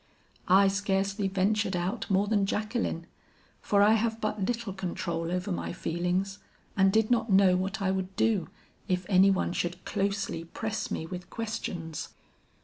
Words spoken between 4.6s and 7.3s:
control over my feelings and did